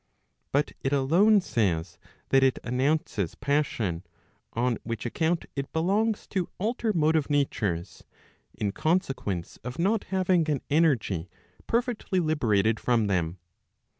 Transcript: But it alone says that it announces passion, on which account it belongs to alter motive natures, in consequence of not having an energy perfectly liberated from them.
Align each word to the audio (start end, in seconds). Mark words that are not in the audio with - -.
But 0.51 0.71
it 0.81 0.91
alone 0.93 1.41
says 1.41 1.99
that 2.29 2.41
it 2.41 2.57
announces 2.63 3.35
passion, 3.35 4.03
on 4.53 4.79
which 4.81 5.05
account 5.05 5.45
it 5.55 5.71
belongs 5.71 6.25
to 6.29 6.49
alter 6.57 6.91
motive 6.91 7.29
natures, 7.29 8.03
in 8.55 8.71
consequence 8.71 9.57
of 9.63 9.77
not 9.77 10.05
having 10.05 10.49
an 10.49 10.61
energy 10.71 11.29
perfectly 11.67 12.19
liberated 12.19 12.79
from 12.79 13.05
them. 13.05 13.37